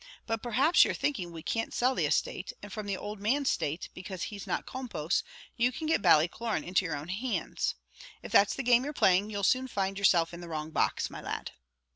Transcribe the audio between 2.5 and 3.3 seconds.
and from the old